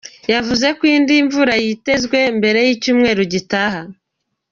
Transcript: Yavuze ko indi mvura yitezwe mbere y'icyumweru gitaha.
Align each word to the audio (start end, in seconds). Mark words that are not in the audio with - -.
Yavuze 0.33 0.67
ko 0.77 0.83
indi 0.95 1.15
mvura 1.25 1.55
yitezwe 1.65 2.17
mbere 2.37 2.59
y'icyumweru 2.67 3.21
gitaha. 3.33 3.81